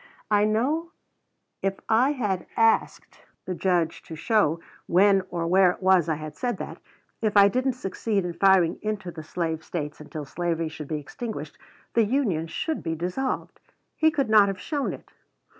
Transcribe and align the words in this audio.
I 0.31 0.45
know 0.45 0.93
if 1.61 1.79
I 1.87 2.13
had 2.13 2.47
asked 2.57 3.21
the 3.45 3.53
Judge 3.53 4.01
to 4.01 4.15
show 4.15 4.59
when 4.87 5.21
or 5.29 5.45
where 5.45 5.69
it 5.69 5.79
was 5.83 6.09
I 6.09 6.15
had 6.15 6.35
said 6.35 6.57
that, 6.57 6.79
if 7.21 7.37
I 7.37 7.47
didn't 7.49 7.73
succeed 7.73 8.25
in 8.25 8.33
firing 8.33 8.79
into 8.81 9.11
the 9.11 9.21
Slave 9.21 9.63
States 9.63 10.01
until 10.01 10.25
slavery 10.25 10.69
should 10.69 10.87
be 10.87 10.97
extinguished, 10.99 11.59
the 11.93 12.03
Union 12.03 12.47
should 12.47 12.81
be 12.81 12.95
dissolved, 12.95 13.59
he 13.95 14.09
could 14.09 14.27
not 14.27 14.47
have 14.47 14.59
shown 14.59 14.91
it. 14.91 15.11